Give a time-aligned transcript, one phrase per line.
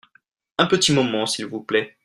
[0.57, 1.95] Un petit moment s'il vous plait.